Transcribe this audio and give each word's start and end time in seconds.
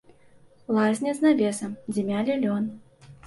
Лазня 0.77 1.13
з 1.19 1.27
навесам, 1.27 1.77
дзе 1.91 2.01
мялі 2.09 2.39
лён. 2.47 2.63